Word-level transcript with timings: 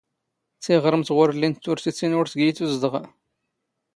ⵜⵉⵖⵔⵎⵜ 0.63 1.07
ⵖ 1.15 1.17
ⵓⵔ 1.21 1.29
ⵍⵍⵉⵏⵜ 1.33 1.55
ⵜⵓⵔⵜⵉⵜⵉⵏ 1.63 2.11
ⵓⵔ 2.17 2.25
ⵜⴳⵉ 2.31 2.43
ⵉ 2.49 2.51
ⵜⵓⵣⴷⵖⴰ. 2.57 3.01